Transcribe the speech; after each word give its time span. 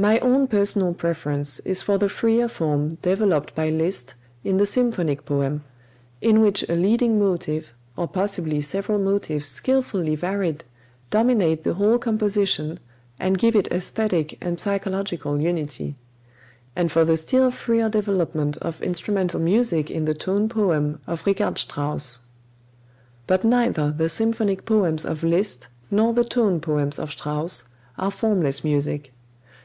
My 0.00 0.20
own 0.20 0.46
personal 0.46 0.94
preference 0.94 1.58
is 1.64 1.82
for 1.82 1.98
the 1.98 2.08
freer 2.08 2.46
form 2.46 2.98
developed 3.02 3.56
by 3.56 3.68
Liszt 3.68 4.14
in 4.44 4.56
the 4.56 4.64
symphonic 4.64 5.24
poem, 5.24 5.64
in 6.20 6.40
which 6.40 6.62
a 6.68 6.76
leading 6.76 7.18
motive, 7.18 7.72
or 7.96 8.06
possibly 8.06 8.60
several 8.60 9.00
motives 9.00 9.48
skillfully 9.48 10.14
varied 10.14 10.62
dominate 11.10 11.64
the 11.64 11.74
whole 11.74 11.98
composition 11.98 12.78
and 13.18 13.38
give 13.38 13.56
it 13.56 13.66
esthetic 13.72 14.38
and 14.40 14.60
psychological 14.60 15.40
unity; 15.40 15.96
and 16.76 16.92
for 16.92 17.04
the 17.04 17.16
still 17.16 17.50
freer 17.50 17.88
development 17.88 18.56
of 18.58 18.80
instrumental 18.80 19.40
music 19.40 19.90
in 19.90 20.04
the 20.04 20.14
tone 20.14 20.48
poem 20.48 21.00
of 21.08 21.26
Richard 21.26 21.58
Strauss. 21.58 22.20
But 23.26 23.42
neither 23.42 23.90
the 23.90 24.08
symphonic 24.08 24.64
poems 24.64 25.04
of 25.04 25.24
Liszt 25.24 25.66
nor 25.90 26.14
the 26.14 26.22
tone 26.24 26.60
poems 26.60 27.00
of 27.00 27.10
Strauss 27.10 27.64
are 27.98 28.12
formless 28.12 28.62
music. 28.62 29.12